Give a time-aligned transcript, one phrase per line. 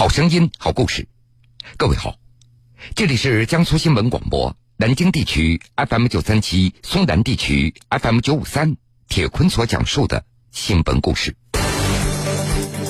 [0.00, 1.06] 好声音，好故事。
[1.76, 2.16] 各位好，
[2.94, 8.78] 这里是江苏新闻广播南京地区 FM 九三七，松南地区 FM 九五三。
[9.10, 11.36] 铁坤所讲述的新闻故事。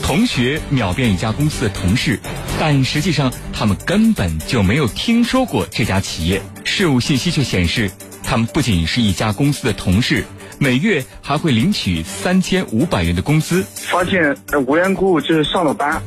[0.04, 2.20] 同学秒变一家公司的同事，
[2.60, 6.40] 但实际上他们根本就没有听说过这家企业。
[6.64, 7.90] 事务信息却显示，
[8.22, 10.24] 他们不仅是一家公司的同事。
[10.60, 13.64] 每月还会领取三千五百元的工资。
[13.74, 16.00] 发现无缘故就是上了班，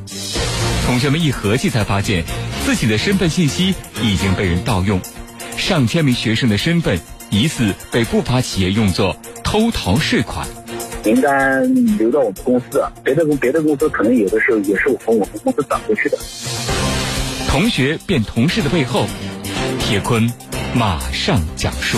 [0.85, 2.23] 同学们一合计才发现，
[2.65, 5.01] 自己的身份信息已经被人盗用，
[5.57, 10.47] 上千名学生的身份疑似被不法企业用作偷逃税款。
[11.03, 16.17] 名单留到我们公司，别的公别的公司可能有的时候也是我从我们公司转过去的。
[17.49, 19.05] 同学变同事的背后，
[19.79, 20.31] 铁坤
[20.75, 21.97] 马上讲述。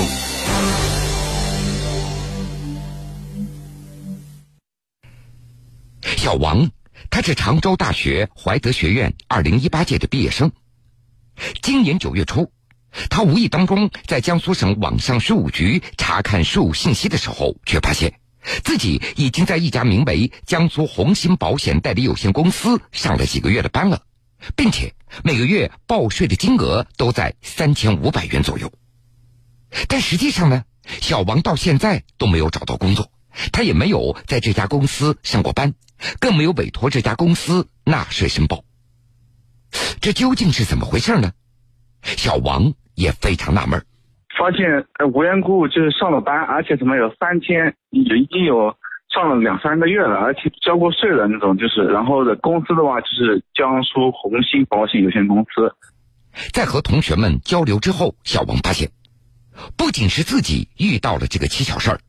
[6.18, 6.68] 小王，
[7.16, 10.52] 他是常州大学怀德学院二零一八届的毕业生。
[11.62, 12.52] 今年九月初，
[13.10, 18.20] 他无意当中在江苏省网上税务局查看税务信息的时候，却发现
[18.66, 24.02] 自己已经在一家名为江苏红星保险代理有限公司上了几个月的班了，
[24.58, 28.74] 并且每个月报税的金额都在三千五百元左右。
[29.88, 30.66] 但实际上呢，
[31.00, 33.10] 小王到现在都没有找到工作。
[33.54, 35.74] 他也没有在这家公司上过班，
[36.20, 38.64] 更没有委托这家公司纳税申报。
[40.02, 41.32] 这究竟是怎么回事呢？
[42.04, 43.84] 小王也非常纳闷。
[44.38, 48.76] 发现无缘故就是上了班，而且怎么有三千，已经有
[49.14, 55.74] 上了两三个月了，而且交过税的那种，就是然后的公司的话就是江苏红星保险有限公司。
[56.52, 58.92] 在和同学们交流之后，小王发现，
[59.78, 62.00] 不仅是自己遇到了这个蹊跷事儿。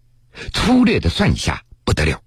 [0.53, 2.21] 粗略的算一下，不得了，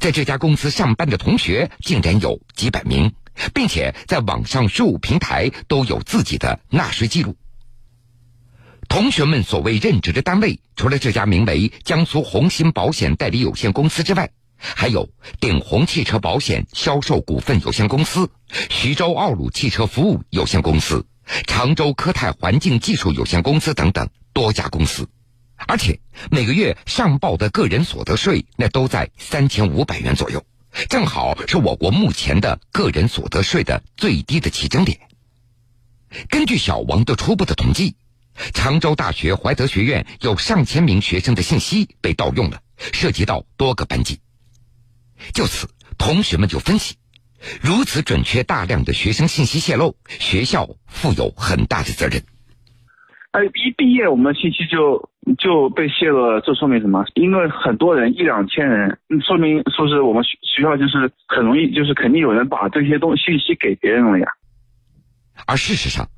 [0.00, 3.12] 在这家公司上班的同学竟然有几百名，
[3.52, 7.36] 并且在网上税务平台都有自己的纳税记录。
[8.88, 15.08] 同学们所谓任职的单位，除了这家名为江苏红星保险代理有限公司之外，还有
[15.40, 18.30] 鼎宏汽车保险销售股份有限公司、
[18.70, 21.06] 徐州奥鲁汽车服务有限公司、
[21.46, 25.08] 常州科泰环境技术有限公司等等多家公司。
[25.56, 26.00] 而且
[26.30, 30.44] 每个月上报的个人所得税，那都在三千五百元左右，
[30.88, 34.98] 正好是我国目前的个人所得税的最低的起征点。
[36.28, 37.96] 根据小王的初步的统计，
[38.52, 42.60] 常州大学怀德学院有上千名学生的信息被盗用了，
[42.92, 44.20] 涉及到多个班级。
[45.32, 46.96] 就此，同学们就分析，
[47.60, 52.24] 如此准确大量的学生信息泄露，学校负有很大的责任。
[53.34, 57.04] 哎，一毕业我们信息就就被泄露了，这说明什么？
[57.14, 64.26] 因为很多人一两千人，说明说是我们学学校就是很容易，就是肯定有人把这些东信息给别人了呀。
[65.46, 66.08] 而事实上，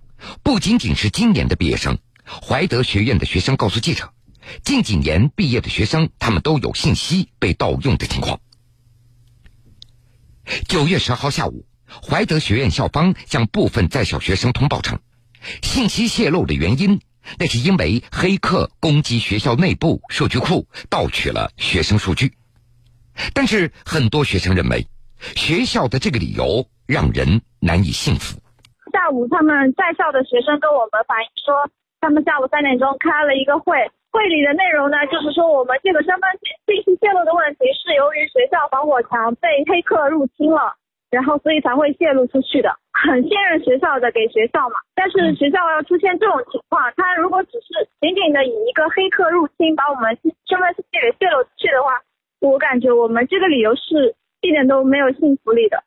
[0.43, 1.97] 不仅仅是今年的毕业生，
[2.27, 4.10] 怀德学院的学生告诉记者，
[4.62, 8.41] 近几年毕业的学生，他们都有信息被盗用的情况。
[10.69, 11.65] 九月十号下午，
[12.06, 14.98] 怀德学院校方向部分在校学生通报称。
[15.62, 17.00] 信息泄露的原因，
[17.38, 22.32] 那是因为黑客攻击学校内部数据库，盗取了学生数据。
[23.34, 24.86] 但是很多学生认为，
[25.34, 28.38] 学校的这个理由让人难以信服。
[28.92, 31.70] 下午，他们在校的学生跟我们反映说，
[32.00, 33.76] 他们下午三点钟开了一个会，
[34.12, 36.24] 会里的内容呢，就是说我们这个身份
[36.68, 40.76] 信息泄露的问题是由于学校防火墙被黑客入侵了。
[41.08, 42.68] 然后，所以才会泄露出去的，
[43.06, 44.74] 很信任学校的，给学校嘛。
[44.94, 52.02] 但是学校要出现这种情况，他如果只是仅仅的以一个黑客入侵把我们身份信息给泄露出去的话，
[52.40, 55.84] 我感觉我们这个理由是一点都没有信服力的。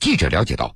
[0.00, 0.74] 记者了解到，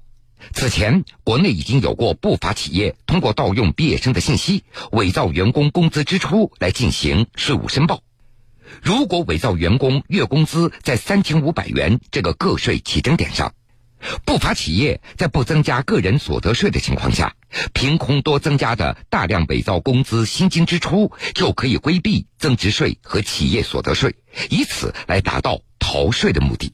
[0.53, 8.01] 此前国内已经有过不法企业通过盗用毕业生的信息，伪造员工工资支出来进行税务申报。
[8.83, 13.53] 如果伪造员工月工资在三千五百元这个个税起征点上，
[14.25, 17.35] 不法企业在不增加个人所得税的情况下，
[17.73, 24.15] 凭空多增加的大量伪造工资薪金支出，就可以规避增值税和企业所得税，
[24.51, 26.73] 以此来达到逃税的目的。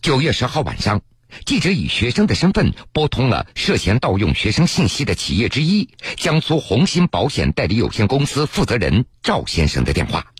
[0.00, 1.00] 九月十号晚上。
[1.44, 10.32] 记者以学生的身份拨通了涉嫌盗用学生信息的企业之一——江苏红星保险代理有限公司负责人赵先生的电话。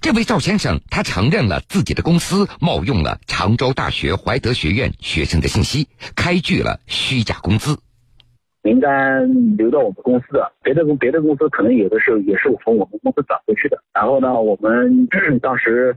[0.00, 7.78] 这位赵先生，他承认了自己的公司冒用了常州大学怀德学院学生的信息，开具了虚假工资。
[8.62, 13.78] 名单留到我们公司的，别的公别的公司可能有的时候也是我从我们公司转过去的。
[13.94, 15.08] 然后呢，我们
[15.42, 15.96] 当时。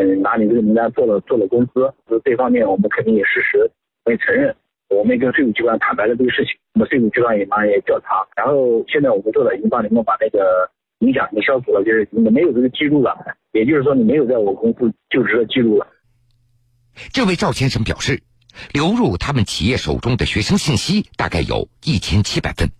[0.00, 1.92] 嗯，拿你这个名单做了做了公司，
[2.24, 3.68] 这方面我们肯定也事实
[4.04, 4.54] 我也承认，
[4.90, 10.70] 我们也跟税务机关坦白了这个事情，那么税务机关也马上也调查，然后现在我们做的已经帮你们把那个
[11.00, 15.86] 影响给消除了，就是你们没有这个记录了，也就是说你没有在我公司就职的记录了。
[17.12, 18.22] 这位赵先生表示，
[18.72, 22.70] 流入他们企业手中的学生信息大概有一千七百份，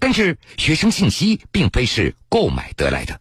[0.00, 3.20] 但是学生信息并非是购买得来的，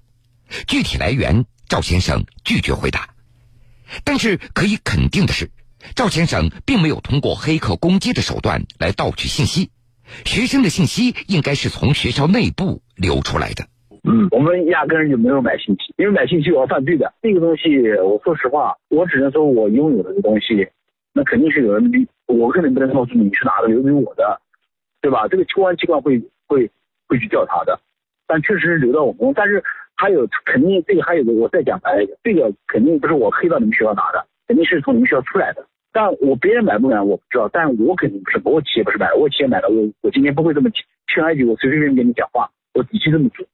[0.67, 3.09] 具体来源赵先生拒绝回答。
[4.03, 5.51] 但是可以肯定的是，
[5.95, 9.69] 赵先生并没有通过黑客攻击的手段来盗取信息，
[10.25, 13.67] 学生的信息应该是从学校内部流出来的。
[14.03, 17.13] 嗯，我们压根就没有买信息，因为买信息我要犯罪的。
[17.21, 20.67] 这个东西，我说实话，我只能说我拥有的这东西，
[21.13, 24.41] 那肯定是有人，我肯定不能告诉你是哪个留给我的，
[25.01, 25.27] 对吧？
[25.27, 26.69] 这个公安机关会会
[27.07, 27.79] 会去调查的，
[28.25, 29.33] 但确实是留到我们。
[29.35, 29.63] 但是
[29.95, 35.63] 还有肯定这个还有个，我再讲白，这个肯定不是我黑到你们学校拿的，肯定是从你们学校出来的。
[35.93, 43.45] 但我别人买不买我不知道，但我肯定不是，我企业不是买的，我企业买的，我我今天不会这么轻而易举，我随随便便跟你讲话，我底气这么足。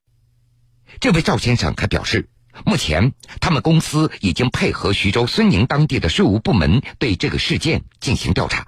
[0.99, 2.29] 这位赵先生还表示，
[2.65, 8.67] 目前他们公司已经配合徐州孙宁当地的税务部门对这个事件进行调查，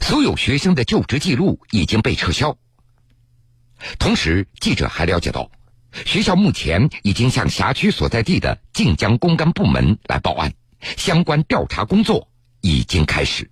[0.00, 2.56] 所有学生的就职记录已经被撤销。
[3.98, 5.50] 同时，记者还了解到，
[6.04, 10.52] 学校目前已经向辖区所在地的晋江公安部门来报案，
[10.96, 12.28] 相关调查工作
[12.60, 13.50] 已经开始。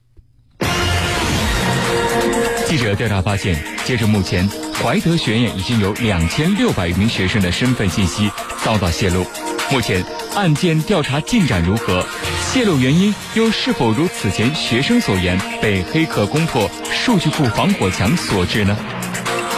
[2.67, 4.49] 记者调查发现，截至目前，
[4.83, 8.31] 怀德学院已经有两千六百余名学生的身份信息
[8.63, 9.25] 遭到泄露。
[9.71, 10.05] 目前
[10.35, 12.07] 案件调查进展如何？
[12.53, 18.77] 泄露原因又是否如此前学生所言被黑客攻破数据库防火墙所致呢？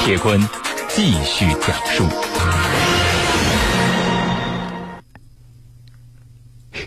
[0.00, 0.40] 铁坤
[0.88, 2.06] 继续讲述。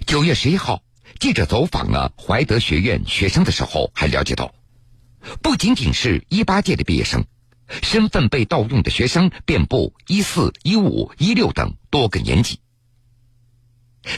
[0.08, 0.82] 九月十一号，
[1.20, 4.54] 记者走访了怀德学院学生的时候，还了解到。
[5.42, 7.26] 不仅仅是一八届的毕业生，
[7.84, 12.60] 身份被盗用的学生遍布一四、一五、一六等多个年级。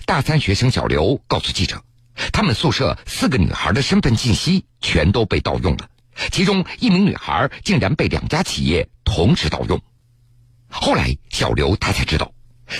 [0.05, 1.83] 大三学生小刘告诉记者，
[2.31, 5.89] 他们宿舍四个女孩的身份信息全都被盗用了，
[6.31, 9.81] 其中一名女孩竟然被两家企业同时盗用。
[10.69, 12.33] 后来小刘他才知道，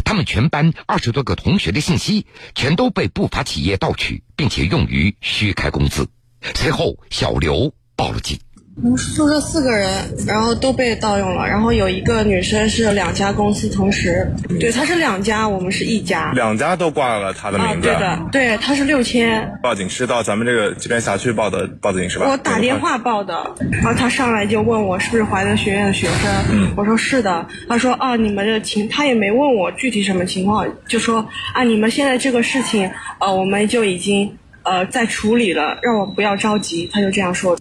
[0.06, 2.26] 他们全班二十多个同学的信息
[2.56, 6.10] 全都被不法企业盗取，并且用于虚开工资。
[6.56, 7.74] 随后小刘。
[8.02, 8.40] 报了警。
[8.84, 9.88] 我们宿舍四个人，
[10.26, 11.48] 然后都被盗用了。
[11.48, 14.28] 然后有一个女生是两家公司同时，
[14.60, 17.82] 对，她是两家，我们是一家，两家都挂了她的名字。
[17.82, 19.60] 对的，对，她是六千。
[19.62, 22.28] 报警是到咱们这个这边辖区报的报警是吧？
[22.28, 27.46] 我打电话报的，然后她上来就问我是不是怀德学院的学生，嗯，我说是的。
[27.70, 32.90] 她说啊，你们的情，她也没问我具体什么情况，就说啊，你们现在这个事情，
[33.20, 36.90] 呃，我们就已经呃在处理了，让我不要着急。
[36.92, 37.56] 他就这样说。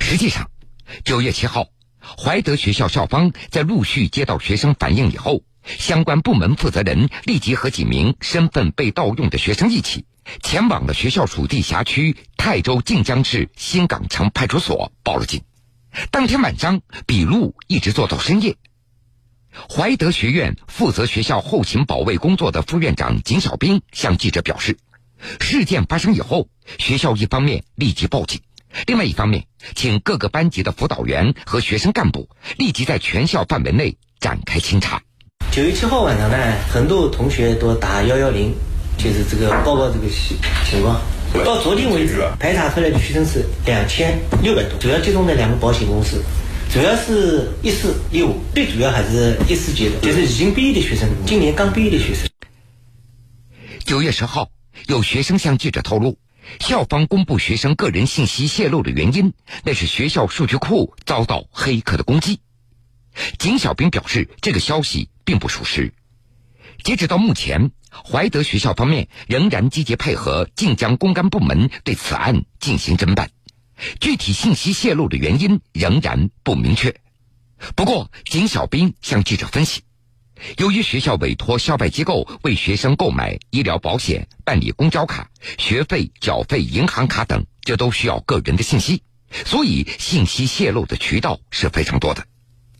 [0.00, 0.50] 实际上，
[1.04, 1.68] 九月七号，
[2.00, 10.04] 怀德学校校方在陆续接到学生反映以后，相关部门负责人立即和几名身份被盗用的学生一起，
[10.42, 15.42] 前往了学校属地辖区泰州靖江市新港城派出所报了警。
[16.10, 18.56] 当天晚上，笔录一直做到深夜。
[19.68, 24.78] 怀德学院负责学校后勤保卫工作的副院长景小兵向记者表示，
[25.40, 28.40] 事件发生以后，学校一方面立即报警。
[28.86, 29.44] 另外一方面，
[29.74, 35.02] 请各个班级的辅导员和学生干部立即在全校范围内展开清查。
[35.50, 36.36] 九月七号晚上呢，
[36.70, 38.54] 很多同学都打幺幺零，
[38.96, 40.06] 就是这个报告这个
[40.64, 41.00] 情况。
[41.44, 46.22] 到昨天为止，排查出来的学生是两千六百多，主要集中在两个保险公司，
[46.72, 52.28] 主要是一四一五，最主要还是一四级的，就是已经毕业的学生，今年刚毕业的学生。
[53.84, 54.48] 九月十号，
[54.86, 56.16] 有学生向记者透露。
[56.60, 59.32] 校方公布学生个人信息泄露的原因，
[59.64, 62.40] 那是学校数据库遭到黑客的攻击。
[63.38, 65.92] 景小兵表示，这个消息并不属实。
[66.84, 73.30] 截止到目前，怀德学校方面仍然积极配合晋江公安部门对此案进行侦办，
[74.00, 76.94] 具体信息泄露的原因仍然不明确。
[77.74, 79.82] 不过，景小兵向记者分析。
[80.58, 85.28] 由于学校委托校外机构为学生购买医疗保险、办理公交卡、
[85.58, 89.02] 学费缴费银行卡等，这都需要个人的信息，
[89.44, 92.24] 所以信息泄露的渠道是非常多的。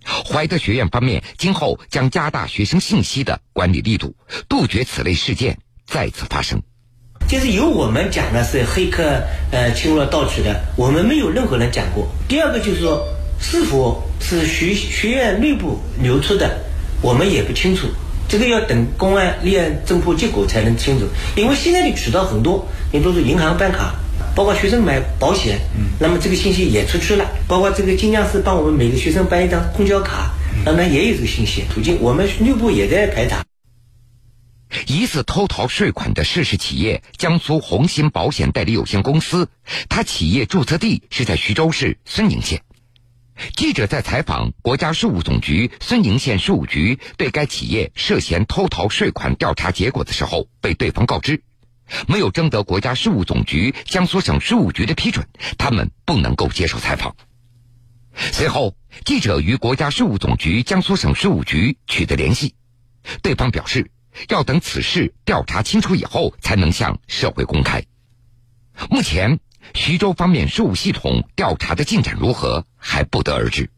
[0.05, 4.17] 怀德学院方面今后将加大学生信息的管理力度，
[4.49, 6.63] 杜绝此类事件再次发生。
[7.29, 9.03] 就是由我们讲的是黑客
[9.53, 12.09] 呃侵入了盗取的，我们没有任何人讲过。
[12.27, 13.07] 第二个就是说，
[13.39, 16.65] 是否是学学院内部流出的？
[17.01, 17.87] 我们也不清楚，
[18.29, 21.07] 这个要等公安立案侦破结果才能清楚。
[21.37, 23.95] 因为现在的渠道很多，你都是银行办卡，
[24.35, 25.61] 包括学生买保险，
[26.01, 27.25] 那么这个信息也出去了。
[27.47, 30.33] 包括这个金江市帮我们每个学生办一张公交卡，
[30.65, 31.99] 那么也有这个信息途径。
[32.01, 33.45] 我们内部也在排查。
[34.87, 39.49] 疑似偷逃税款的涉事企业江苏红星保险代理有限公司，
[39.89, 42.61] 它企业注册地是在徐州市孙宁县。
[43.55, 51.43] 记者在采访国家税务总局孙营县税务局对该企业涉嫌偷逃税款调查结果的时候，被对方告知，
[52.09, 57.15] 没有征得国家税务总局江苏省税务局的批准，他们不能够接受采访。
[58.15, 62.55] 随后，记者与国家税务总局江苏省税务局取得联系，
[63.23, 63.91] 对方表示
[64.29, 67.85] 要等此事调查清楚以后才能向社会公开。
[68.91, 69.39] 目前。
[69.75, 73.71] 徐州方面税务系统调查的进展如何，还不得而知。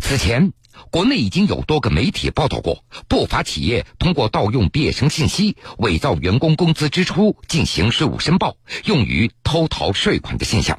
[0.00, 0.52] 此前，
[0.90, 10.78] 国内已经有多个媒体报道过不法企业通过盗用毕业生信息、伪造员工工资支出进行税务申报，用于偷逃税款的现象。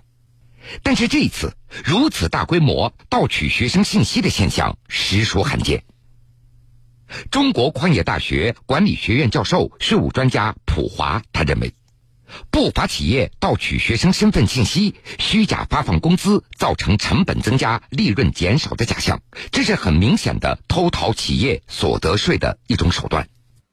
[0.84, 5.84] 但是这一次，如此大规模盗取学生信息的现象实属罕见。
[7.32, 11.74] 中国矿业大学管理学院教授、税务专家普华他认为。
[12.52, 19.22] 不法企业盗取学生身份信息、虚假发放工资，造成成本增加、利润减少的假象，
[19.52, 23.28] 这是很明显的偷逃企业所得税的一种手段。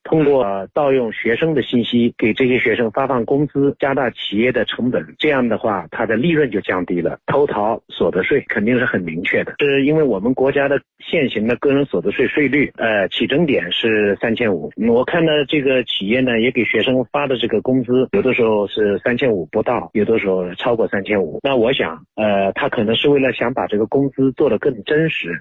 [0.06, 7.18] 通过盗用学生的信息给这些学生发放工资，加大企业的成本，这样的话，它的利润就降低了。
[7.26, 14.70] 偷逃所得税肯定是很明确的，是因为我们国家的现行的个人所得税税率，呃，起征点是三千五。
[14.88, 21.40] 我看到这个企业呢，也给学生发的这个工资，有的时候是三千五不到，有的时候超过三千五。
[21.42, 25.36] 那我想，呃，他可能是为了想把这个工资做得更真实。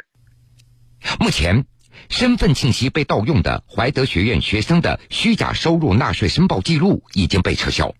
[1.19, 1.63] 目前。
[2.09, 7.93] 身份信息被盗用的怀德学院学生的虚假收入纳税申报记录已经被撤销，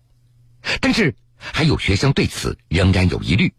[0.80, 3.54] 但是还有学生对此仍然有疑虑。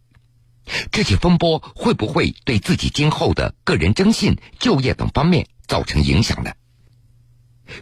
[0.92, 6.52] 这起风波会不会对自己今后的个人征信、就业等方面造成影响呢？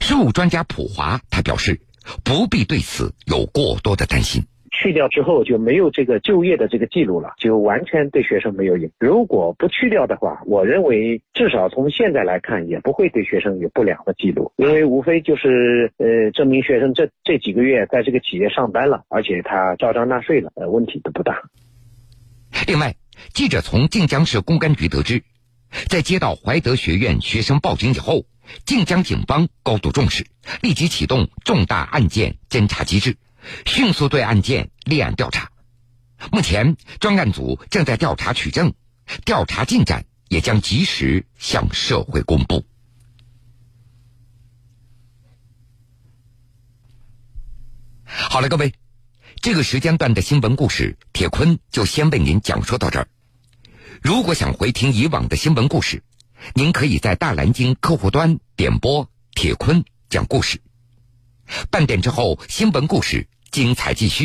[0.02, 1.82] 税务专家普华他表示，
[2.24, 4.46] 不必对此有过多的担心。
[4.78, 8.92] 去掉之后就没有这个就业的这个记录了，就完全对学生没有影。
[9.00, 21.42] 如果不去掉的话，我认为至少从现在来看，也不会对学生有不良的记录，因为无非就是呃证明学生这这几个月在这个企业上班了，而且他照章纳税了，呃问题都不大。
[22.68, 22.96] 另外，
[23.34, 25.24] 记者从晋江市公安局得知，
[25.88, 28.26] 在接到怀德学院学生报警以后，
[28.66, 30.26] 晋江警方高度重视，
[30.62, 33.16] 立即启动重大案件侦查机制。
[33.66, 35.52] 迅速对案件立案调查，
[36.32, 38.74] 目前专案组正在调查取证，
[39.26, 42.66] 调查进展也将及时向社会公布。
[48.06, 48.74] 好了，各位，
[49.42, 53.08] 这个时间段的新闻故事，铁坤就先为您讲述到这儿。
[54.02, 56.04] 如果想回听以往的新闻故事，
[56.54, 60.62] 您可以在大蓝鲸客户端点播“铁坤讲故事”。
[61.70, 63.28] 半点之后，新闻故事。
[63.56, 64.24] 精彩继续。